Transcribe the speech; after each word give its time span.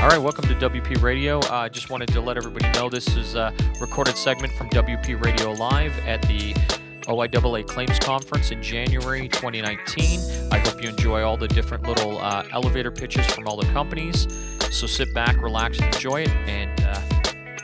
All 0.00 0.08
right, 0.08 0.16
welcome 0.16 0.48
to 0.48 0.54
WP 0.54 1.02
Radio. 1.02 1.40
I 1.40 1.66
uh, 1.66 1.68
just 1.68 1.90
wanted 1.90 2.08
to 2.12 2.22
let 2.22 2.38
everybody 2.38 2.66
know 2.72 2.88
this 2.88 3.06
is 3.18 3.34
a 3.34 3.52
recorded 3.82 4.16
segment 4.16 4.50
from 4.54 4.70
WP 4.70 5.22
Radio 5.22 5.52
Live 5.52 5.92
at 6.06 6.22
the 6.22 6.54
OIAA 7.02 7.66
Claims 7.66 7.98
Conference 7.98 8.50
in 8.50 8.62
January 8.62 9.28
2019. 9.28 10.50
I 10.50 10.58
hope 10.60 10.82
you 10.82 10.88
enjoy 10.88 11.20
all 11.22 11.36
the 11.36 11.48
different 11.48 11.86
little 11.86 12.16
uh, 12.16 12.46
elevator 12.50 12.90
pitches 12.90 13.26
from 13.26 13.46
all 13.46 13.58
the 13.58 13.70
companies. 13.74 14.26
So 14.70 14.86
sit 14.86 15.12
back, 15.12 15.36
relax, 15.36 15.78
and 15.80 15.94
enjoy 15.94 16.22
it, 16.22 16.30
and 16.48 16.80
uh, 16.82 16.98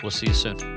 we'll 0.03 0.11
see 0.11 0.27
you 0.27 0.35
soon. 0.35 0.77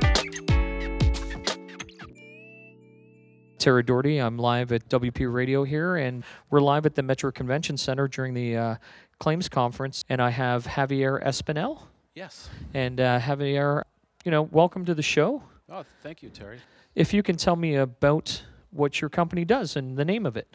Terry 3.57 3.83
Doherty. 3.83 4.19
I'm 4.19 4.37
live 4.37 4.71
at 4.71 4.87
WP 4.87 5.31
Radio 5.31 5.65
here, 5.65 5.97
and 5.97 6.23
we're 6.49 6.61
live 6.61 6.85
at 6.85 6.95
the 6.95 7.03
Metro 7.03 7.29
Convention 7.33 7.75
Center 7.75 8.07
during 8.07 8.33
the 8.33 8.55
uh, 8.55 8.75
Claims 9.19 9.49
Conference. 9.49 10.03
And 10.09 10.21
I 10.21 10.29
have 10.29 10.65
Javier 10.65 11.23
Espinel. 11.23 11.81
Yes. 12.15 12.49
And 12.73 12.99
uh, 12.99 13.19
Javier, 13.19 13.83
you 14.25 14.31
know, 14.31 14.43
welcome 14.43 14.85
to 14.85 14.93
the 14.93 15.03
show. 15.03 15.43
Oh, 15.69 15.83
thank 16.01 16.23
you, 16.23 16.29
Terry. 16.29 16.59
If 16.95 17.13
you 17.13 17.21
can 17.21 17.35
tell 17.35 17.55
me 17.55 17.75
about 17.75 18.43
what 18.71 19.01
your 19.01 19.09
company 19.09 19.45
does 19.45 19.75
and 19.75 19.97
the 19.97 20.05
name 20.05 20.25
of 20.25 20.35
it. 20.37 20.47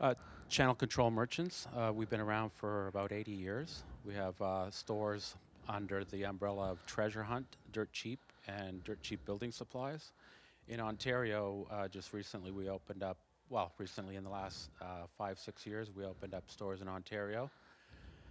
Uh, 0.00 0.14
Channel 0.48 0.74
Control 0.74 1.10
Merchants. 1.10 1.66
Uh, 1.76 1.92
we've 1.94 2.10
been 2.10 2.20
around 2.20 2.50
for 2.52 2.88
about 2.88 3.12
80 3.12 3.32
years. 3.32 3.82
We 4.04 4.14
have 4.14 4.40
uh, 4.40 4.70
stores 4.70 5.34
under 5.68 6.04
the 6.04 6.24
umbrella 6.24 6.72
of 6.72 6.84
Treasure 6.86 7.22
Hunt, 7.22 7.46
Dirt 7.72 7.92
Cheap, 7.92 8.18
and 8.48 8.82
Dirt 8.84 9.00
Cheap 9.02 9.24
Building 9.24 9.52
Supplies 9.52 10.12
in 10.70 10.80
Ontario, 10.80 11.66
uh, 11.70 11.88
just 11.88 12.12
recently 12.12 12.52
we 12.52 12.68
opened 12.68 13.02
up, 13.02 13.18
well, 13.50 13.72
recently 13.78 14.14
in 14.14 14.22
the 14.22 14.30
last 14.30 14.70
uh, 14.80 15.06
five, 15.18 15.38
six 15.38 15.66
years, 15.66 15.90
we 15.94 16.04
opened 16.04 16.34
up 16.34 16.48
stores 16.48 16.80
in 16.80 16.88
Ontario, 16.88 17.50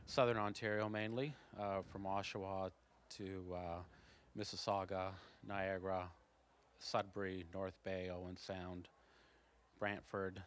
southern 0.07 0.37
Ontario 0.37 0.87
mainly, 0.87 1.35
uh, 1.59 1.81
from 1.91 2.03
Oshawa 2.03 2.71
to 3.17 3.43
uh, 3.53 3.57
Mississauga, 4.37 5.09
Niagara, 5.45 6.03
Sudbury, 6.79 7.45
North 7.53 7.77
Bay, 7.83 8.09
Owen 8.09 8.37
Sound, 8.37 8.87
Brantford, 9.77 10.41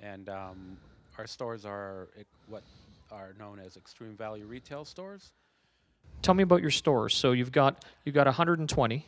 and 0.00 0.28
um, 0.28 0.76
our 1.18 1.26
stores 1.26 1.66
are 1.66 2.08
what 2.48 2.62
are 3.10 3.34
known 3.38 3.58
as 3.58 3.76
extreme 3.76 4.16
value 4.16 4.46
retail 4.46 4.84
stores. 4.84 5.32
Tell 6.22 6.34
me 6.34 6.44
about 6.44 6.62
your 6.62 6.70
stores. 6.70 7.14
So 7.14 7.32
you've 7.32 7.52
got 7.52 7.84
you've 8.04 8.14
got 8.14 8.26
120. 8.26 9.06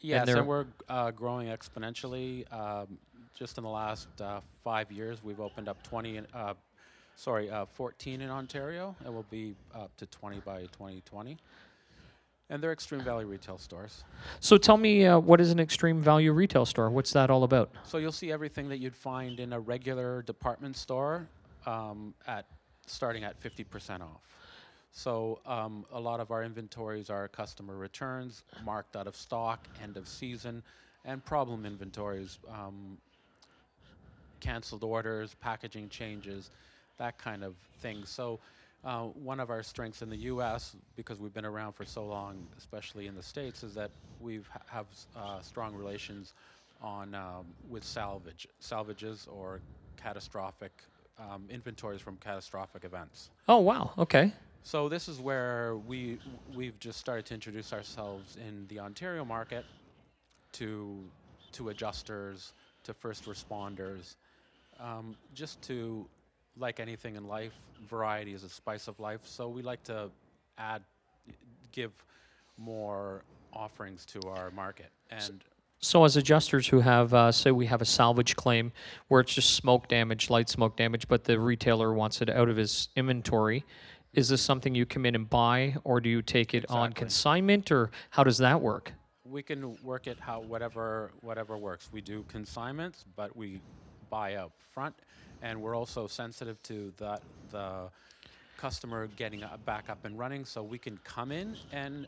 Yes, 0.00 0.28
and, 0.28 0.38
and 0.38 0.46
we're 0.46 0.66
uh, 0.88 1.10
growing 1.10 1.48
exponentially. 1.48 2.50
Um, 2.52 2.98
just 3.38 3.56
in 3.56 3.62
the 3.62 3.70
last 3.70 4.08
uh, 4.20 4.40
five 4.64 4.90
years, 4.90 5.22
we've 5.22 5.38
opened 5.38 5.68
up 5.68 5.80
20, 5.84 6.16
in, 6.16 6.26
uh, 6.34 6.54
sorry, 7.14 7.48
uh, 7.48 7.66
14 7.66 8.20
in 8.20 8.30
Ontario. 8.30 8.96
It 9.06 9.12
will 9.12 9.26
be 9.30 9.54
up 9.72 9.96
to 9.98 10.06
20 10.06 10.40
by 10.40 10.62
2020. 10.62 11.36
And 12.50 12.62
they're 12.62 12.72
extreme 12.72 13.02
value 13.02 13.28
retail 13.28 13.58
stores. 13.58 14.02
So 14.40 14.56
tell 14.56 14.76
me, 14.76 15.06
uh, 15.06 15.18
what 15.18 15.40
is 15.40 15.52
an 15.52 15.60
extreme 15.60 16.00
value 16.00 16.32
retail 16.32 16.66
store? 16.66 16.90
What's 16.90 17.12
that 17.12 17.30
all 17.30 17.44
about? 17.44 17.70
So 17.84 17.98
you'll 17.98 18.10
see 18.10 18.32
everything 18.32 18.68
that 18.70 18.78
you'd 18.78 18.96
find 18.96 19.38
in 19.38 19.52
a 19.52 19.60
regular 19.60 20.22
department 20.22 20.76
store 20.76 21.28
um, 21.66 22.14
at 22.26 22.46
starting 22.86 23.22
at 23.22 23.40
50% 23.40 24.00
off. 24.00 24.22
So 24.90 25.40
um, 25.46 25.84
a 25.92 26.00
lot 26.00 26.18
of 26.18 26.32
our 26.32 26.42
inventories 26.42 27.10
are 27.10 27.28
customer 27.28 27.76
returns, 27.76 28.42
marked 28.64 28.96
out 28.96 29.06
of 29.06 29.14
stock, 29.14 29.68
end 29.80 29.96
of 29.96 30.08
season, 30.08 30.62
and 31.04 31.24
problem 31.24 31.66
inventories, 31.66 32.38
um, 32.50 32.98
canceled 34.40 34.84
orders, 34.84 35.34
packaging 35.40 35.88
changes, 35.88 36.50
that 36.98 37.18
kind 37.18 37.44
of 37.44 37.54
thing. 37.80 38.04
So 38.04 38.40
uh, 38.84 39.04
one 39.04 39.40
of 39.40 39.50
our 39.50 39.62
strengths 39.62 40.02
in 40.02 40.10
the 40.10 40.16
U.S., 40.16 40.76
because 40.96 41.18
we've 41.20 41.34
been 41.34 41.44
around 41.44 41.72
for 41.72 41.84
so 41.84 42.04
long, 42.04 42.46
especially 42.56 43.06
in 43.06 43.14
the 43.14 43.22
States, 43.22 43.62
is 43.62 43.74
that 43.74 43.90
we 44.20 44.40
ha- 44.52 44.60
have 44.66 44.86
uh, 45.16 45.40
strong 45.40 45.74
relations 45.74 46.34
on 46.80 47.14
um, 47.14 47.46
with 47.68 47.84
salvage, 47.84 48.46
salvages 48.60 49.26
or 49.30 49.60
catastrophic 49.96 50.72
um, 51.18 51.44
inventories 51.50 52.00
from 52.00 52.16
catastrophic 52.16 52.84
events. 52.84 53.30
Oh 53.48 53.58
wow! 53.58 53.90
Okay. 53.98 54.32
So 54.62 54.88
this 54.88 55.08
is 55.08 55.18
where 55.18 55.76
we 55.76 56.18
we've 56.54 56.78
just 56.78 56.98
started 57.00 57.26
to 57.26 57.34
introduce 57.34 57.72
ourselves 57.72 58.36
in 58.36 58.66
the 58.68 58.78
Ontario 58.78 59.24
market 59.24 59.64
to 60.52 61.10
to 61.52 61.70
adjusters, 61.70 62.52
to 62.84 62.94
first 62.94 63.24
responders, 63.24 64.16
um, 64.78 65.16
just 65.34 65.60
to 65.62 66.06
like 66.56 66.80
anything 66.80 67.16
in 67.16 67.26
life, 67.26 67.54
variety 67.88 68.34
is 68.34 68.42
a 68.44 68.48
spice 68.48 68.88
of 68.88 68.98
life. 68.98 69.20
So 69.24 69.48
we 69.48 69.62
like 69.62 69.82
to 69.84 70.10
add, 70.56 70.82
give 71.72 71.92
more 72.56 73.22
offerings 73.52 74.04
to 74.06 74.20
our 74.28 74.50
market 74.50 74.90
and. 75.10 75.42
So, 75.80 76.02
as 76.02 76.16
adjusters 76.16 76.66
who 76.66 76.80
have, 76.80 77.14
uh, 77.14 77.30
say, 77.30 77.52
we 77.52 77.66
have 77.66 77.80
a 77.80 77.84
salvage 77.84 78.34
claim 78.34 78.72
where 79.06 79.20
it's 79.20 79.32
just 79.32 79.54
smoke 79.54 79.86
damage, 79.86 80.28
light 80.28 80.48
smoke 80.48 80.76
damage, 80.76 81.06
but 81.06 81.22
the 81.22 81.38
retailer 81.38 81.94
wants 81.94 82.20
it 82.20 82.28
out 82.28 82.48
of 82.48 82.56
his 82.56 82.88
inventory, 82.96 83.64
is 84.12 84.28
this 84.28 84.42
something 84.42 84.74
you 84.74 84.86
come 84.86 85.06
in 85.06 85.14
and 85.14 85.30
buy, 85.30 85.76
or 85.84 86.00
do 86.00 86.08
you 86.08 86.22
take 86.22 86.52
it 86.52 86.68
on 86.68 86.92
consignment, 86.92 87.70
or 87.70 87.90
how 88.10 88.24
does 88.24 88.38
that 88.38 88.60
work? 88.60 88.92
We 89.24 89.42
can 89.42 89.76
work 89.84 90.06
it 90.06 90.18
how 90.18 90.40
whatever 90.40 91.12
whatever 91.20 91.56
works. 91.56 91.90
We 91.92 92.00
do 92.00 92.24
consignments, 92.28 93.04
but 93.14 93.36
we 93.36 93.60
buy 94.10 94.34
up 94.34 94.52
front, 94.72 94.94
and 95.42 95.60
we're 95.60 95.76
also 95.76 96.06
sensitive 96.06 96.62
to 96.64 96.92
that 96.98 97.22
the 97.50 97.88
customer 98.56 99.06
getting 99.16 99.42
back 99.64 99.88
up 99.88 100.04
and 100.04 100.18
running. 100.18 100.44
So 100.44 100.62
we 100.62 100.78
can 100.78 100.98
come 101.04 101.32
in 101.32 101.56
and 101.72 102.06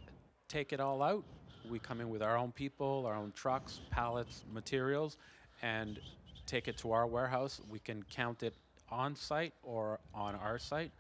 take 0.49 0.73
it 0.73 0.81
all 0.81 1.03
out. 1.03 1.25
We 1.71 1.79
come 1.79 2.01
in 2.01 2.11
with 2.11 2.23
our 2.23 2.37
own 2.37 2.53
people, 2.53 3.05
our 3.07 3.15
own 3.15 3.33
trucks, 3.33 3.81
pallets, 3.91 4.45
materials, 4.53 5.17
and 5.63 6.01
take 6.47 6.69
it 6.69 6.77
to 6.79 6.93
our 6.93 7.07
warehouse. 7.07 7.61
We 7.71 7.79
can 7.79 8.03
count 8.11 8.43
it 8.43 8.55
on 8.91 9.15
site 9.15 9.53
or 9.63 10.01
on 10.15 10.35
our 10.35 10.59
site. 10.59 10.91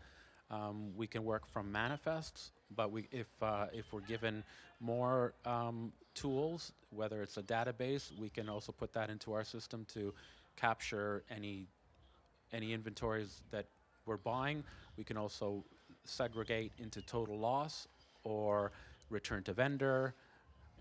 Um, 0.51 0.97
we 0.97 1.07
can 1.07 1.25
work 1.25 1.47
from 1.47 1.71
manifests, 1.71 2.53
but 2.75 2.91
we, 2.91 3.09
if, 3.11 3.29
uh, 3.43 3.67
if 3.73 3.93
we're 3.93 4.01
given 4.01 4.45
more 4.81 5.35
um, 5.45 5.93
tools, 6.15 6.73
whether 6.91 7.23
it's 7.23 7.37
a 7.37 7.43
database, 7.43 8.17
we 8.19 8.29
can 8.29 8.49
also 8.49 8.73
put 8.73 8.93
that 8.93 9.11
into 9.11 9.33
our 9.33 9.45
system 9.45 9.87
to 9.95 10.13
capture 10.57 11.23
any, 11.31 11.67
any 12.53 12.73
inventories 12.73 13.43
that 13.51 13.67
we're 14.07 14.17
buying. 14.17 14.65
We 14.97 15.05
can 15.05 15.17
also 15.17 15.65
segregate 16.05 16.73
into 16.79 17.03
total 17.03 17.39
loss 17.39 17.89
or 18.25 18.73
return 19.09 19.43
to 19.45 19.53
vendor. 19.53 20.15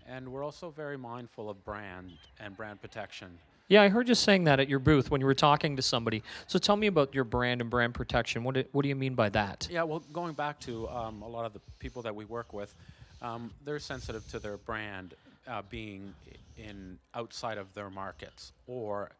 And 0.08 0.28
we're 0.28 0.44
also 0.44 0.70
very 0.70 0.96
mindful 0.96 1.50
of 1.50 1.64
brand 1.64 2.12
and 2.38 2.56
brand 2.56 2.80
protection. 2.80 3.38
Yeah, 3.68 3.82
I 3.82 3.88
heard 3.88 4.08
you 4.08 4.16
saying 4.16 4.44
that 4.44 4.58
at 4.58 4.68
your 4.68 4.80
booth 4.80 5.12
when 5.12 5.20
you 5.20 5.26
were 5.28 5.34
talking 5.34 5.76
to 5.76 5.82
somebody. 5.82 6.24
So 6.48 6.58
tell 6.58 6.74
me 6.74 6.88
about 6.88 7.14
your 7.14 7.22
brand 7.22 7.60
and 7.60 7.70
brand 7.70 7.94
protection. 7.94 8.42
What 8.42 8.56
do, 8.56 8.64
what 8.72 8.82
do 8.82 8.88
you 8.88 8.96
mean 8.96 9.14
by 9.14 9.28
that? 9.28 9.68
Yeah, 9.70 9.84
well, 9.84 10.02
going 10.12 10.32
back 10.32 10.58
to 10.60 10.88
um, 10.88 11.22
a 11.22 11.28
lot 11.28 11.46
of 11.46 11.52
the 11.52 11.60
people 11.78 12.02
that 12.02 12.14
we 12.14 12.24
work 12.24 12.52
with, 12.52 12.74
um, 13.22 13.52
they're 13.64 13.78
sensitive 13.78 14.26
to 14.30 14.40
their 14.40 14.56
brand 14.56 15.14
uh, 15.46 15.62
being 15.70 16.12
in 16.56 16.98
outside 17.14 17.58
of 17.58 17.72
their 17.72 17.90
markets 17.90 18.52
or 18.66 19.10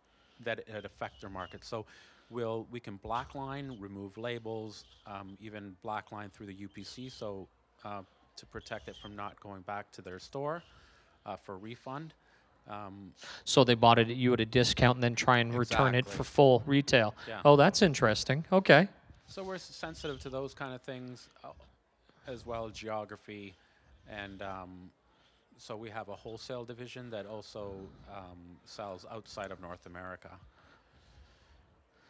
that 0.44 0.60
it 0.60 0.84
affect 0.84 1.20
their 1.20 1.30
market. 1.30 1.64
So 1.64 1.86
we'll 2.30 2.66
we 2.70 2.80
can 2.80 2.98
blackline, 3.04 3.80
remove 3.80 4.16
labels, 4.16 4.84
um, 5.06 5.36
even 5.40 5.76
blackline 5.84 6.32
through 6.32 6.46
the 6.46 6.56
UPC, 6.56 7.10
so 7.12 7.48
uh, 7.84 8.02
to 8.36 8.46
protect 8.46 8.88
it 8.88 8.96
from 8.96 9.16
not 9.16 9.38
going 9.40 9.62
back 9.62 9.90
to 9.92 10.02
their 10.02 10.18
store 10.18 10.62
uh, 11.26 11.36
for 11.36 11.58
refund. 11.58 12.14
Um, 12.68 13.12
so 13.44 13.64
they 13.64 13.74
bought 13.74 13.98
it 13.98 14.10
at 14.10 14.16
you 14.16 14.32
at 14.32 14.40
a 14.40 14.46
discount 14.46 14.96
and 14.96 15.02
then 15.02 15.14
try 15.14 15.38
and 15.38 15.52
return 15.52 15.94
it 15.94 16.06
for 16.06 16.24
full 16.24 16.62
retail. 16.66 17.14
Yeah. 17.26 17.40
Oh, 17.44 17.56
that's 17.56 17.82
interesting. 17.82 18.44
Okay. 18.52 18.88
So 19.26 19.42
we're 19.42 19.58
sensitive 19.58 20.20
to 20.20 20.28
those 20.28 20.54
kind 20.54 20.74
of 20.74 20.82
things, 20.82 21.28
uh, 21.42 21.48
as 22.26 22.44
well 22.44 22.66
as 22.66 22.72
geography, 22.72 23.54
and 24.08 24.42
um, 24.42 24.90
so 25.60 25.76
we 25.76 25.90
have 25.90 26.08
a 26.08 26.14
wholesale 26.14 26.64
division 26.64 27.10
that 27.10 27.26
also 27.26 27.72
um, 28.10 28.56
sells 28.64 29.04
outside 29.12 29.50
of 29.50 29.60
North 29.60 29.84
America. 29.84 30.30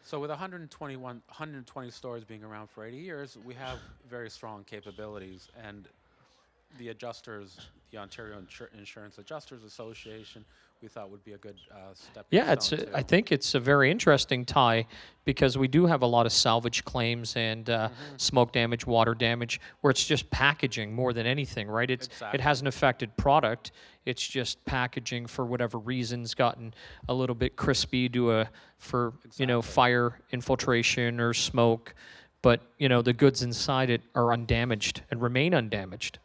So 0.04 0.20
with 0.20 0.30
121, 0.30 1.02
120 1.02 1.90
stores 1.90 2.24
being 2.24 2.44
around 2.44 2.70
for 2.70 2.84
80 2.84 2.96
years, 2.96 3.38
we 3.44 3.54
have 3.54 3.78
very 4.08 4.30
strong 4.30 4.64
capabilities, 4.64 5.48
and 5.62 5.88
the 6.78 6.88
adjusters, 6.88 7.58
the 7.90 7.98
Ontario 7.98 8.40
Insur- 8.40 8.72
Insurance 8.78 9.18
Adjusters 9.18 9.64
Association, 9.64 10.44
we 10.82 10.88
thought 10.88 11.10
would 11.10 11.24
be 11.24 11.32
a 11.32 11.38
good 11.38 11.56
uh, 11.72 11.92
step. 11.94 12.26
Yeah, 12.30 12.52
it's. 12.52 12.72
A, 12.72 12.96
I 12.96 13.02
think 13.02 13.32
it's 13.32 13.54
a 13.54 13.60
very 13.60 13.90
interesting 13.90 14.44
tie 14.44 14.86
because 15.24 15.58
we 15.58 15.68
do 15.68 15.86
have 15.86 16.02
a 16.02 16.06
lot 16.06 16.26
of 16.26 16.32
salvage 16.32 16.84
claims 16.84 17.36
and 17.36 17.68
uh, 17.68 17.88
mm-hmm. 17.88 18.16
smoke 18.16 18.52
damage, 18.52 18.86
water 18.86 19.14
damage, 19.14 19.60
where 19.80 19.90
it's 19.90 20.04
just 20.04 20.30
packaging 20.30 20.92
more 20.92 21.12
than 21.12 21.26
anything, 21.26 21.68
right? 21.68 21.90
It's 21.90 22.06
exactly. 22.06 22.38
it 22.38 22.42
hasn't 22.42 22.68
affected 22.68 23.16
product. 23.16 23.72
It's 24.06 24.26
just 24.26 24.64
packaging 24.64 25.26
for 25.26 25.44
whatever 25.44 25.78
reasons 25.78 26.34
gotten 26.34 26.72
a 27.08 27.14
little 27.14 27.36
bit 27.36 27.56
crispy 27.56 28.08
to 28.10 28.32
a 28.32 28.50
for 28.78 29.08
exactly. 29.24 29.42
you 29.42 29.46
know 29.46 29.62
fire 29.62 30.20
infiltration 30.32 31.20
or 31.20 31.34
smoke 31.34 31.94
but 32.42 32.60
you 32.78 32.88
know 32.88 33.02
the 33.02 33.12
goods 33.12 33.42
inside 33.42 33.90
it 33.90 34.02
are 34.14 34.32
undamaged 34.32 35.02
and 35.10 35.20
remain 35.20 35.54
undamaged. 35.54 36.18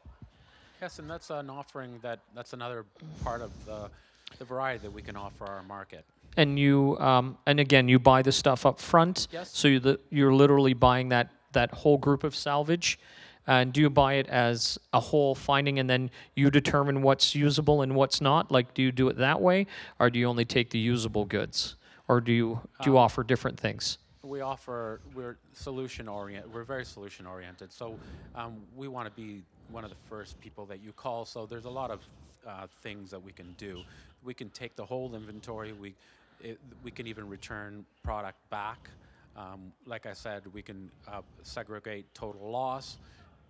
Yes, 0.81 0.99
and 0.99 1.09
that's 1.09 1.29
an 1.29 1.49
offering 1.49 1.99
that 2.01 2.19
that's 2.33 2.53
another 2.53 2.85
part 3.23 3.41
of 3.41 3.51
the, 3.65 3.89
the 4.37 4.45
variety 4.45 4.79
that 4.83 4.91
we 4.91 5.01
can 5.01 5.15
offer 5.15 5.45
our 5.45 5.63
market. 5.63 6.05
And 6.37 6.59
you, 6.59 6.97
um, 6.99 7.37
and 7.45 7.59
again, 7.59 7.87
you 7.87 7.99
buy 7.99 8.21
the 8.21 8.31
stuff 8.31 8.65
up 8.65 8.79
front. 8.79 9.27
Yes. 9.31 9.51
So 9.53 9.67
you 9.67 9.79
the, 9.79 9.99
you're 10.09 10.33
literally 10.33 10.73
buying 10.73 11.09
that 11.09 11.29
that 11.53 11.71
whole 11.71 11.97
group 11.97 12.23
of 12.23 12.35
salvage. 12.35 12.99
And 13.47 13.71
do 13.71 13.79
you 13.79 13.89
buy 13.91 14.15
it 14.15 14.27
as 14.27 14.79
a 14.91 14.99
whole 14.99 15.35
finding, 15.35 15.77
and 15.77 15.87
then 15.87 16.09
you 16.35 16.49
determine 16.49 17.03
what's 17.03 17.35
usable 17.35 17.83
and 17.83 17.95
what's 17.95 18.19
not? 18.19 18.51
Like, 18.51 18.73
do 18.73 18.81
you 18.81 18.91
do 18.91 19.07
it 19.07 19.17
that 19.17 19.39
way, 19.39 19.67
or 19.99 20.09
do 20.09 20.17
you 20.17 20.27
only 20.27 20.45
take 20.45 20.71
the 20.71 20.79
usable 20.79 21.25
goods, 21.25 21.75
or 22.07 22.21
do 22.21 22.31
you 22.31 22.61
do 22.81 22.89
you 22.89 22.97
offer 22.97 23.23
different 23.23 23.59
things? 23.59 23.99
We 24.23 24.41
offer 24.41 24.99
we're 25.13 25.37
solution 25.53 26.07
oriented. 26.07 26.51
We're 26.51 26.63
very 26.63 26.85
solution 26.85 27.27
oriented. 27.27 27.71
So 27.71 27.99
um, 28.33 28.57
we 28.75 28.87
want 28.87 29.07
to 29.07 29.21
be 29.21 29.43
one 29.69 29.83
of 29.83 29.91
the 29.91 29.95
first 30.09 30.41
people 30.41 30.65
that 30.65 30.83
you 30.83 30.91
call. 30.91 31.23
So 31.25 31.45
there's 31.45 31.65
a 31.65 31.69
lot 31.69 31.91
of 31.91 31.99
uh, 32.47 32.67
things 32.81 33.11
that 33.11 33.23
we 33.23 33.31
can 33.31 33.53
do. 33.59 33.83
We 34.25 34.33
can 34.33 34.49
take 34.49 34.75
the 34.75 34.85
whole 34.85 35.13
inventory. 35.15 35.71
We 35.73 35.93
it, 36.41 36.59
we 36.83 36.91
can 36.91 37.07
even 37.07 37.29
return 37.29 37.85
product 38.03 38.37
back. 38.49 38.89
Um, 39.37 39.71
like 39.85 40.05
I 40.05 40.13
said, 40.13 40.43
we 40.53 40.61
can 40.61 40.89
uh, 41.07 41.21
segregate 41.43 42.05
total 42.13 42.49
loss 42.49 42.97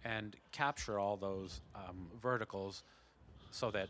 and 0.03 0.35
capture 0.51 0.99
all 0.99 1.17
those 1.17 1.61
um, 1.75 2.07
verticals 2.21 2.83
so 3.51 3.71
that 3.71 3.87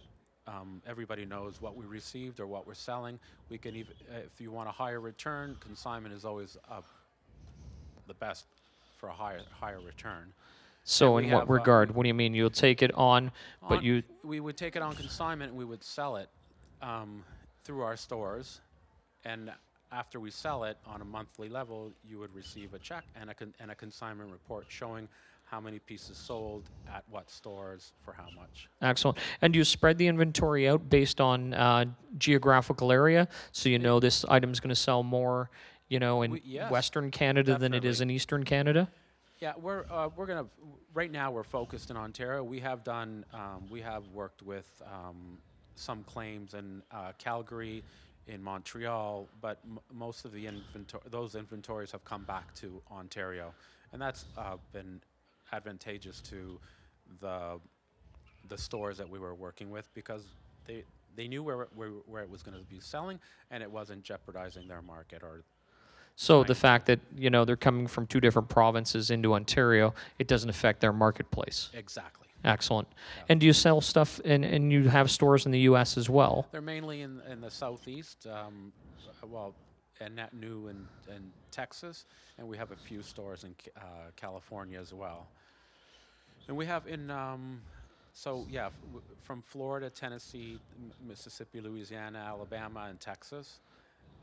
um, 0.48 0.82
everybody 0.88 1.26
knows 1.26 1.62
what 1.62 1.76
we 1.76 1.86
received 1.86 2.40
or 2.40 2.48
what 2.48 2.68
we're 2.68 2.74
selling. 2.74 3.20
We 3.50 3.58
can 3.58 3.76
even, 3.76 3.94
uh, 4.14 4.20
if 4.26 4.40
you 4.40 4.52
want 4.52 4.70
a 4.70 4.72
higher 4.72 5.00
return, 5.00 5.58
consignment 5.60 6.14
is 6.14 6.24
always 6.24 6.58
uh, 6.70 6.82
the 8.08 8.14
best 8.16 8.46
for 8.98 9.10
a 9.10 9.14
higher 9.14 9.42
higher 9.60 9.80
return. 9.80 10.34
So, 10.84 11.18
in 11.18 11.32
what 11.32 11.40
have, 11.42 11.50
uh, 11.50 11.54
regard? 11.54 11.90
we- 11.90 11.96
what 11.96 12.04
do 12.04 12.08
you 12.10 12.14
mean? 12.14 12.34
You'll 12.36 12.50
take 12.52 12.84
it 12.84 12.94
on, 12.94 13.32
but 13.68 13.84
you 13.84 14.04
we 14.24 14.40
would 14.40 14.56
take 14.56 14.76
it 14.76 14.82
on 14.82 14.96
consignment 14.96 15.50
and 15.52 15.58
we 15.58 15.66
would 15.66 15.84
sell 15.84 16.18
it 16.18 16.30
um, 16.86 17.24
through 17.64 17.82
our 17.82 17.98
stores, 17.98 18.62
and 19.24 19.52
after 19.92 20.20
we 20.20 20.30
sell 20.32 20.64
it 20.64 20.78
on 20.86 21.02
a 21.02 21.06
monthly 21.06 21.50
level, 21.50 21.92
you 22.08 22.20
would 22.20 22.34
receive 22.34 22.74
a 22.74 22.80
check 22.80 23.04
and 23.20 23.30
a 23.30 23.34
con- 23.34 23.54
and 23.60 23.72
a 23.72 23.76
consignment 23.76 24.32
report 24.32 24.66
showing 24.68 25.08
how 25.46 25.60
many 25.60 25.78
pieces 25.80 26.18
sold 26.18 26.64
at 26.92 27.04
what 27.10 27.30
stores 27.30 27.94
for 28.04 28.14
how 28.14 28.26
much. 28.36 28.68
Excellent. 28.82 29.18
And 29.42 29.56
you 29.56 29.64
spread 29.64 29.98
the 30.00 30.08
inventory 30.08 30.68
out 30.68 30.90
based 30.90 31.22
on 31.22 31.54
uh, 31.54 31.86
geographical 32.18 32.92
area? 32.92 33.28
So 33.52 33.70
you 33.70 33.78
know 33.78 34.00
this 34.00 34.26
item's 34.28 34.60
going 34.60 34.70
to 34.70 34.76
sell 34.76 35.04
more, 35.04 35.52
you 35.88 36.00
know, 36.00 36.24
in 36.24 36.32
We- 36.32 36.42
yes, 36.44 36.72
Western 36.72 37.12
Canada 37.12 37.58
than 37.60 37.74
it 37.74 37.86
is 37.86 38.02
in 38.02 38.10
Eastern 38.10 38.44
Canada? 38.44 38.90
Yeah, 39.40 39.54
we're 39.62 39.86
uh, 39.92 40.10
we're 40.16 40.26
gonna 40.26 40.48
right 40.94 41.12
now 41.12 41.30
we're 41.30 41.44
focused 41.44 41.92
in 41.92 41.98
Ontario. 41.98 42.44
We 42.44 42.60
have 42.62 42.84
done 42.84 43.26
um, 43.34 43.66
we 43.70 43.82
have 43.82 44.04
worked 44.14 44.42
with 44.42 44.66
um, 44.86 45.38
some 45.76 46.04
claims 46.04 46.54
in 46.54 46.82
uh, 46.92 47.12
Calgary, 47.18 47.84
in 48.28 48.42
Montreal, 48.42 49.28
but 49.42 49.60
m- 49.66 49.80
most 49.94 50.26
of 50.26 50.32
the 50.32 50.48
inventory 50.48 51.04
those 51.10 51.36
inventories 51.36 51.92
have 51.92 52.04
come 52.06 52.24
back 52.24 52.54
to 52.56 52.82
Ontario, 52.92 53.54
and 53.94 54.02
that's 54.02 54.26
uh, 54.38 54.58
been 54.74 55.00
advantageous 55.52 56.22
to 56.22 56.60
the 57.22 57.60
the 58.50 58.58
stores 58.58 58.98
that 58.98 59.10
we 59.10 59.20
were 59.20 59.36
working 59.36 59.70
with 59.70 59.94
because 59.94 60.24
they 60.66 60.84
they 61.16 61.28
knew 61.28 61.44
where 61.44 61.64
it, 61.64 61.70
where, 61.76 61.90
where 62.08 62.24
it 62.24 62.30
was 62.30 62.44
going 62.44 62.58
to 62.58 62.64
be 62.66 62.80
selling 62.80 63.20
and 63.52 63.64
it 63.64 63.72
wasn't 63.72 64.04
jeopardizing 64.04 64.68
their 64.68 64.82
market 64.82 65.24
or 65.24 65.44
So 66.16 66.44
the 66.44 66.56
fact 66.56 66.88
that, 66.88 67.00
you 67.16 67.30
know, 67.30 67.46
they're 67.46 67.56
coming 67.56 67.88
from 67.88 68.06
two 68.06 68.20
different 68.20 68.50
provinces 68.50 69.10
into 69.10 69.34
Ontario, 69.34 69.94
it 70.20 70.28
doesn't 70.28 70.50
affect 70.50 70.82
their 70.82 70.94
marketplace. 70.94 71.70
exactly. 71.74 72.25
Excellent. 72.44 72.88
And 73.28 73.40
do 73.40 73.46
you 73.46 73.54
sell 73.54 73.82
stuff 73.82 74.20
and, 74.24 74.46
and 74.46 74.72
you 74.72 74.88
have 74.90 75.10
stores 75.10 75.46
in 75.46 75.52
the 75.52 75.62
US 75.62 75.98
as 75.98 76.10
well? 76.10 76.48
They're 76.52 76.62
mainly 76.62 77.02
in, 77.02 77.22
in 77.30 77.42
the 77.42 77.50
southeast, 77.50 78.28
um, 78.28 78.72
well, 79.28 79.56
and 80.00 80.18
that 80.18 80.34
new 80.34 80.68
in, 80.68 80.88
in 81.14 81.32
Texas, 81.52 82.06
and 82.38 82.48
we 82.48 82.58
have 82.58 82.72
a 82.72 82.76
few 82.76 83.02
stores 83.02 83.44
in 83.44 83.56
uh, 83.78 83.80
California 84.16 84.80
as 84.80 84.94
well. 84.94 85.28
And 86.48 86.56
we 86.56 86.66
have 86.66 86.86
in, 86.86 87.10
um, 87.10 87.62
so 88.14 88.46
yeah, 88.50 88.68
f- 88.68 88.74
from 89.22 89.42
Florida, 89.42 89.90
Tennessee, 89.90 90.60
M- 90.78 90.92
Mississippi, 91.08 91.62
Louisiana, 91.62 92.20
Alabama, 92.20 92.88
and 92.90 93.00
Texas. 93.00 93.60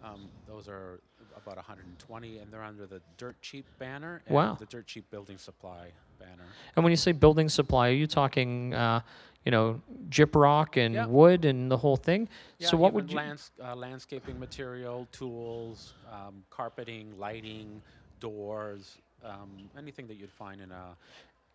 Um, 0.05 0.29
those 0.49 0.69
are 0.69 1.01
about 1.37 1.57
120, 1.57 2.39
and 2.39 2.53
they're 2.53 2.63
under 2.63 2.87
the 2.87 3.01
Dirt 3.17 3.37
Cheap 3.41 3.65
banner 3.79 4.23
and 4.27 4.35
Wow. 4.35 4.55
the 4.59 4.67
Dirt 4.67 4.87
Cheap 4.87 5.11
Building 5.11 5.39
Supply 5.39 5.93
banner. 6.19 6.45
And 6.77 6.85
when 6.85 6.91
you 6.91 6.97
say 6.97 7.13
building 7.13 7.49
supply, 7.49 7.89
are 7.89 7.93
you 7.93 8.07
talking, 8.07 8.75
uh, 8.75 9.01
you 9.45 9.51
know, 9.51 9.81
gyprock 10.09 10.77
and 10.77 10.95
Yeah. 10.95 11.07
wood 11.07 11.45
and 11.45 11.71
the 11.71 11.77
whole 11.79 11.97
thing? 11.97 12.29
Yeah, 12.59 12.69
so 12.69 12.77
what 12.77 12.93
would 12.93 13.11
you? 13.11 13.17
lands, 13.17 13.51
uh, 13.63 13.75
landscaping 13.77 14.39
material, 14.39 15.07
tools, 15.13 15.95
um, 16.11 16.45
carpeting, 16.51 17.19
lighting, 17.19 17.83
doors, 18.21 18.99
um, 19.25 19.69
anything 19.77 20.07
that 20.09 20.15
you'd 20.17 20.33
find 20.33 20.61
in 20.61 20.71
a 20.73 20.97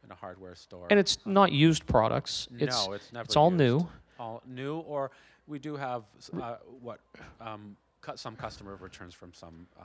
in 0.04 0.12
a 0.12 0.16
hardware 0.16 0.56
store. 0.56 0.88
And 0.90 1.00
it's 1.00 1.18
not 1.26 1.52
used 1.52 1.86
products. 1.88 2.48
It's 2.60 2.88
no, 2.88 2.94
it's 2.94 3.12
never. 3.12 3.26
it's 3.26 3.36
all 3.36 3.50
used. 3.52 3.58
new. 3.58 3.88
All 4.20 4.42
new, 4.46 4.78
or 4.80 5.12
we 5.48 5.60
do 5.60 5.76
have 5.76 6.06
uh, 6.40 6.58
what 6.82 7.00
um, 7.42 7.76
cu- 8.02 8.18
some 8.18 8.36
customer 8.36 8.76
returns 8.80 9.14
from 9.14 9.34
some 9.34 9.68
uh, 9.80 9.84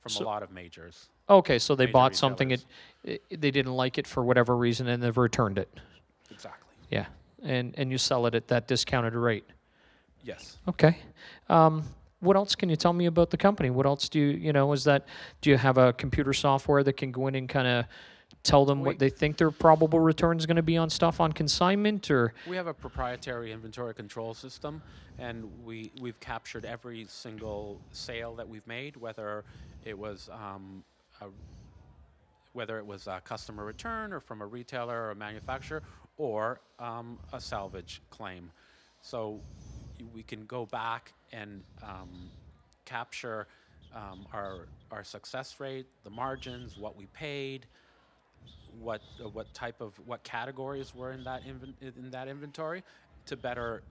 from 0.00 0.10
So- 0.10 0.24
a 0.24 0.26
lot 0.26 0.42
of 0.42 0.50
majors. 0.50 1.08
Okay, 1.28 1.58
so 1.58 1.74
they 1.74 1.84
major 1.86 1.92
bought 1.92 2.14
something 2.16 2.52
it, 2.52 2.64
it 3.02 3.22
they 3.30 3.50
didn't 3.50 3.72
like 3.74 3.98
it 3.98 4.06
for 4.06 4.22
whatever 4.24 4.56
reason 4.56 4.86
and 4.88 5.02
they've 5.02 5.16
returned 5.16 5.58
it. 5.58 5.68
Exactly. 6.30 6.74
Yeah. 6.90 7.06
And 7.42 7.74
and 7.76 7.90
you 7.90 7.98
sell 7.98 8.26
it 8.26 8.34
at 8.34 8.48
that 8.48 8.68
discounted 8.68 9.14
rate. 9.14 9.44
Yes. 10.22 10.58
Okay. 10.68 10.98
Um, 11.48 11.82
what 12.20 12.36
else 12.36 12.54
can 12.54 12.68
you 12.68 12.76
tell 12.76 12.92
me 12.92 13.06
about 13.06 13.30
the 13.30 13.36
company? 13.36 13.70
What 13.70 13.86
else 13.86 14.08
do 14.08 14.18
you, 14.18 14.26
you 14.28 14.52
know, 14.52 14.72
is 14.72 14.84
that, 14.84 15.04
do 15.42 15.50
you 15.50 15.56
have 15.56 15.76
a 15.78 15.92
computer 15.92 16.32
software 16.32 16.82
that 16.82 16.94
can 16.94 17.12
go 17.12 17.26
in 17.28 17.34
and 17.34 17.48
kind 17.48 17.68
of 17.68 17.84
tell 18.46 18.64
them 18.64 18.84
what 18.84 18.98
they 18.98 19.10
think 19.10 19.36
their 19.36 19.50
probable 19.50 20.00
return 20.00 20.38
is 20.38 20.46
going 20.46 20.56
to 20.56 20.62
be 20.62 20.76
on 20.76 20.88
stuff 20.88 21.20
on 21.20 21.32
consignment 21.32 22.10
or? 22.10 22.32
We 22.48 22.56
have 22.56 22.66
a 22.68 22.74
proprietary 22.74 23.52
inventory 23.52 23.94
control 23.94 24.34
system, 24.34 24.80
and 25.18 25.50
we 25.64 25.90
we've 26.00 26.20
captured 26.20 26.64
every 26.64 27.06
single 27.08 27.80
sale 27.92 28.34
that 28.36 28.48
we've 28.48 28.66
made, 28.66 28.96
whether 28.96 29.44
it 29.84 29.98
was 29.98 30.30
um, 30.32 30.84
a, 31.20 31.26
whether 32.52 32.78
it 32.78 32.86
was 32.86 33.06
a 33.06 33.20
customer 33.24 33.64
return 33.64 34.12
or 34.12 34.20
from 34.20 34.40
a 34.40 34.46
retailer 34.46 35.06
or 35.06 35.10
a 35.10 35.14
manufacturer 35.14 35.82
or 36.16 36.60
um, 36.78 37.18
a 37.32 37.40
salvage 37.40 38.00
claim. 38.10 38.50
So 39.02 39.40
we 40.14 40.22
can 40.22 40.46
go 40.46 40.66
back 40.66 41.12
and 41.32 41.62
um, 41.82 42.30
capture 42.84 43.46
um, 43.94 44.26
our 44.32 44.66
our 44.90 45.04
success 45.04 45.56
rate, 45.58 45.86
the 46.04 46.10
margins, 46.10 46.76
what 46.76 46.96
we 46.96 47.06
paid, 47.06 47.66
what 48.80 49.00
uh, 49.24 49.28
what 49.28 49.52
type 49.54 49.80
of 49.80 49.94
what 50.06 50.22
categories 50.22 50.94
were 50.94 51.12
in 51.12 51.24
that 51.24 51.42
inven- 51.44 51.96
in 51.96 52.10
that 52.10 52.28
inventory 52.28 52.82
to 53.26 53.36
better 53.36 53.82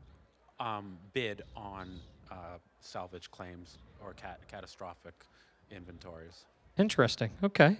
um, 0.59 0.97
bid 1.13 1.41
on 1.55 1.99
uh, 2.31 2.35
salvage 2.79 3.29
claims 3.31 3.77
or 4.03 4.13
cat- 4.13 4.39
catastrophic 4.47 5.13
inventories. 5.71 6.45
Interesting. 6.77 7.29
Okay. 7.43 7.77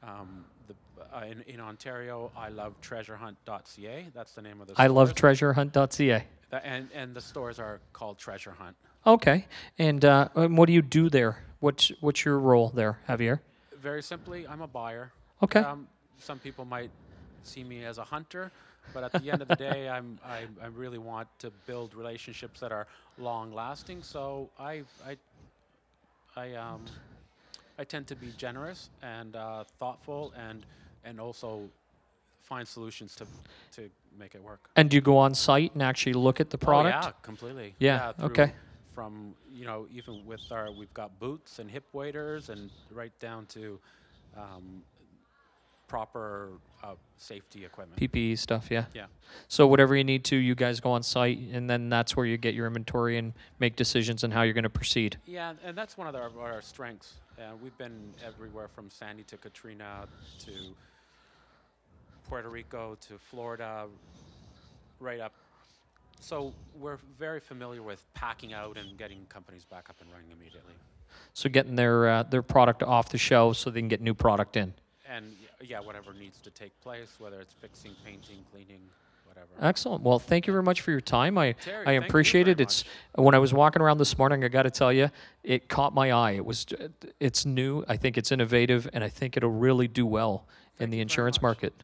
Um, 0.02 0.44
the, 0.68 0.74
uh, 1.16 1.24
in, 1.24 1.40
in 1.42 1.60
Ontario, 1.60 2.30
I 2.36 2.50
love 2.50 2.78
treasure 2.82 3.18
treasurehunt.ca. 3.18 4.06
That's 4.14 4.32
the 4.32 4.42
name 4.42 4.60
of 4.60 4.66
the 4.66 4.74
I 4.76 4.88
love 4.88 5.16
stores. 5.16 5.40
treasurehunt.ca. 5.40 6.24
Tha- 6.50 6.66
and 6.66 6.88
and 6.94 7.14
the 7.14 7.22
stores 7.22 7.58
are 7.58 7.80
called 7.92 8.18
Treasure 8.18 8.52
Hunt. 8.52 8.76
Okay. 9.06 9.46
And, 9.78 10.04
uh, 10.04 10.28
and 10.34 10.56
what 10.56 10.66
do 10.66 10.72
you 10.72 10.82
do 10.82 11.10
there? 11.10 11.44
What's, 11.60 11.92
what's 12.00 12.24
your 12.24 12.38
role 12.38 12.70
there, 12.74 12.98
Javier? 13.08 13.40
Very 13.80 14.02
simply, 14.02 14.46
I'm 14.48 14.62
a 14.62 14.66
buyer. 14.66 15.12
Okay. 15.42 15.60
Um, 15.60 15.88
some 16.18 16.38
people 16.38 16.64
might 16.64 16.90
see 17.42 17.64
me 17.64 17.84
as 17.84 17.98
a 17.98 18.04
hunter, 18.04 18.50
but 18.92 19.04
at 19.04 19.12
the 19.22 19.30
end 19.30 19.42
of 19.42 19.48
the 19.48 19.56
day, 19.56 19.88
I'm, 19.96 20.18
I, 20.24 20.42
I 20.62 20.66
really 20.66 20.98
want 20.98 21.28
to 21.40 21.50
build 21.66 21.94
relationships 21.94 22.60
that 22.60 22.72
are 22.72 22.86
long 23.18 23.52
lasting. 23.52 24.02
So 24.02 24.50
I, 24.58 24.82
I, 25.06 25.16
I, 26.36 26.54
um, 26.54 26.84
I 27.78 27.84
tend 27.84 28.06
to 28.08 28.16
be 28.16 28.32
generous 28.36 28.90
and 29.02 29.36
uh, 29.36 29.64
thoughtful 29.78 30.32
and, 30.36 30.64
and 31.04 31.20
also 31.20 31.68
find 32.42 32.66
solutions 32.66 33.14
to, 33.16 33.26
to 33.76 33.90
make 34.18 34.34
it 34.34 34.42
work. 34.42 34.68
And 34.76 34.90
do 34.90 34.96
you 34.96 35.00
go 35.00 35.16
on 35.16 35.34
site 35.34 35.72
and 35.74 35.82
actually 35.82 36.12
look 36.12 36.40
at 36.40 36.50
the 36.50 36.58
product? 36.58 36.96
Oh, 37.00 37.06
yeah, 37.08 37.12
completely. 37.22 37.74
Yeah, 37.78 38.12
through 38.12 38.26
okay. 38.26 38.52
from 38.94 39.34
you 39.52 39.64
know 39.64 39.86
even 39.92 40.24
with 40.24 40.40
our 40.52 40.70
we've 40.70 40.92
got 40.94 41.18
boots 41.18 41.58
and 41.58 41.70
hip 41.70 41.84
waders 41.92 42.48
and 42.48 42.70
right 42.90 43.18
down 43.18 43.46
to 43.46 43.78
um, 44.36 44.82
proper 45.94 46.48
uh, 46.82 46.94
safety 47.18 47.64
equipment. 47.64 48.00
PPE 48.00 48.36
stuff, 48.36 48.66
yeah. 48.68 48.86
Yeah. 48.94 49.06
So 49.46 49.64
whatever 49.68 49.94
you 49.94 50.02
need 50.02 50.24
to, 50.24 50.36
you 50.36 50.56
guys 50.56 50.80
go 50.80 50.90
on 50.90 51.04
site, 51.04 51.38
and 51.52 51.70
then 51.70 51.88
that's 51.88 52.16
where 52.16 52.26
you 52.26 52.36
get 52.36 52.52
your 52.52 52.66
inventory 52.66 53.16
and 53.16 53.32
make 53.60 53.76
decisions 53.76 54.24
on 54.24 54.32
how 54.32 54.42
you're 54.42 54.54
going 54.54 54.64
to 54.64 54.68
proceed. 54.68 55.18
Yeah, 55.24 55.52
and 55.64 55.78
that's 55.78 55.96
one 55.96 56.08
of 56.08 56.16
our, 56.16 56.32
our 56.40 56.62
strengths. 56.62 57.12
Uh, 57.38 57.52
we've 57.62 57.78
been 57.78 58.12
everywhere 58.26 58.66
from 58.66 58.90
Sandy 58.90 59.22
to 59.22 59.36
Katrina 59.36 60.08
to 60.40 60.50
Puerto 62.28 62.48
Rico 62.48 62.96
to 63.02 63.16
Florida, 63.16 63.86
right 64.98 65.20
up. 65.20 65.32
So 66.18 66.52
we're 66.76 66.98
very 67.20 67.38
familiar 67.38 67.84
with 67.84 68.04
packing 68.14 68.52
out 68.52 68.76
and 68.78 68.98
getting 68.98 69.26
companies 69.26 69.64
back 69.64 69.88
up 69.88 70.00
and 70.00 70.10
running 70.10 70.32
immediately. 70.32 70.74
So 71.34 71.48
getting 71.48 71.76
their 71.76 72.08
uh, 72.08 72.22
their 72.24 72.42
product 72.42 72.82
off 72.82 73.10
the 73.10 73.18
shelves 73.18 73.60
so 73.60 73.70
they 73.70 73.78
can 73.78 73.86
get 73.86 74.00
new 74.00 74.14
product 74.14 74.56
in. 74.56 74.74
And 75.08 75.36
yeah, 75.68 75.80
whatever 75.80 76.12
needs 76.12 76.40
to 76.40 76.50
take 76.50 76.78
place, 76.80 77.16
whether 77.18 77.40
it's 77.40 77.52
fixing, 77.52 77.92
painting, 78.04 78.44
cleaning, 78.52 78.80
whatever. 79.26 79.48
Excellent. 79.60 80.02
Well, 80.02 80.18
thank 80.18 80.46
you 80.46 80.52
very 80.52 80.62
much 80.62 80.80
for 80.80 80.90
your 80.90 81.00
time. 81.00 81.38
I 81.38 81.52
Terry, 81.52 81.82
I 81.86 81.98
thank 81.98 82.06
appreciate 82.06 82.48
it. 82.48 82.60
It's 82.60 82.84
when 83.14 83.34
I 83.34 83.38
was 83.38 83.52
walking 83.52 83.82
around 83.82 83.98
this 83.98 84.16
morning. 84.16 84.44
I 84.44 84.48
got 84.48 84.62
to 84.64 84.70
tell 84.70 84.92
you, 84.92 85.10
it 85.42 85.68
caught 85.68 85.94
my 85.94 86.12
eye. 86.12 86.32
It 86.32 86.44
was 86.44 86.66
it's 87.20 87.44
new. 87.44 87.84
I 87.88 87.96
think 87.96 88.18
it's 88.18 88.32
innovative, 88.32 88.88
and 88.92 89.02
I 89.02 89.08
think 89.08 89.36
it'll 89.36 89.50
really 89.50 89.88
do 89.88 90.06
well 90.06 90.46
in 90.78 90.90
the 90.90 91.00
insurance 91.00 91.38
much. 91.38 91.42
market. 91.42 91.74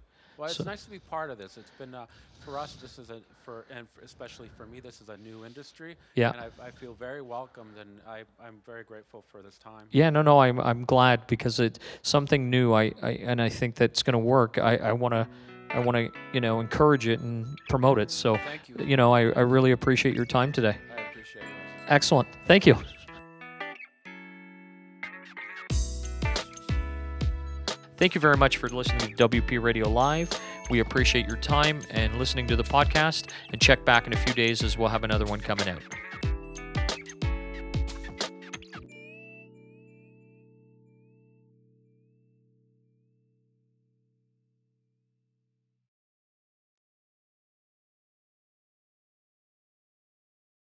Well, 0.41 0.49
it's 0.49 0.57
So- 0.57 0.65
nice 0.65 0.85
to 0.85 0.91
be 0.91 0.99
part 0.99 1.31
of 1.31 1.37
this. 1.37 1.59
It's 1.59 1.71
been 1.79 1.95
uh, 1.95 2.07
for 2.47 2.59
us. 2.59 2.75
This 2.77 2.99
is 2.99 3.11
a 3.11 3.21
for 3.45 3.67
and 3.71 3.87
for 3.91 4.03
especially 4.03 4.49
for 4.57 4.65
me. 4.65 4.81
This 4.81 5.03
is 5.03 5.11
a 5.11 5.19
new 5.19 5.45
industry. 5.45 5.97
Yeah. 6.15 6.31
And 6.31 6.41
I, 6.41 6.69
I 6.69 6.71
feel 6.71 6.95
very 6.95 7.21
welcomed, 7.21 7.77
and 7.79 8.01
I, 8.09 8.23
I'm 8.43 8.63
very 8.65 8.83
grateful 8.83 9.23
for 9.31 9.43
this 9.43 9.59
time. 9.59 9.87
Yeah, 9.91 10.09
no, 10.09 10.23
no, 10.23 10.41
I'm 10.41 10.59
I'm 10.59 10.87
glad 10.87 11.27
because 11.27 11.61
it's 11.61 11.79
something 12.01 12.49
new. 12.49 12.73
I, 12.73 12.93
I 13.03 13.11
and 13.23 13.43
I 13.43 13.51
think 13.51 13.75
that's 13.75 14.03
going 14.03 14.15
to 14.15 14.19
work. 14.19 14.57
I 14.57 14.77
I 14.79 14.93
want 14.93 15.13
to 15.13 15.29
I 15.69 15.81
want 15.81 15.97
to 15.97 16.11
you 16.33 16.41
know 16.41 16.61
encourage 16.61 17.07
it 17.07 17.21
and 17.21 17.47
promote 17.69 17.99
it. 17.99 18.11
So 18.11 18.37
Thank 18.39 18.71
you. 18.71 18.77
you 18.83 18.97
know 18.97 19.13
I 19.13 19.21
I 19.33 19.41
really 19.41 19.73
appreciate 19.73 20.17
your 20.17 20.25
time 20.27 20.53
today. 20.53 20.79
I 20.97 21.01
appreciate 21.03 21.43
it. 21.43 21.49
Excellent. 21.89 22.29
Thank 22.47 22.65
you. 22.67 22.79
Thank 28.01 28.15
you 28.15 28.21
very 28.23 28.39
much 28.39 28.57
for 28.57 28.71
listening 28.71 29.15
to 29.15 29.29
WP 29.29 29.63
Radio 29.63 29.87
Live. 29.87 30.31
We 30.71 30.81
appreciate 30.81 31.27
your 31.27 31.37
time 31.37 31.83
and 31.91 32.19
listening 32.19 32.47
to 32.47 32.57
the 32.57 32.65
podcast. 32.65 33.29
And 33.53 33.61
check 33.61 33.85
back 33.85 34.07
in 34.07 34.15
a 34.15 34.17
few 34.17 34.33
days 34.33 34.65
as 34.65 34.79
we'll 34.79 34.89
have 34.89 35.05
another 35.05 35.27
one 35.27 35.39
coming 35.39 35.69
out. 35.69 35.83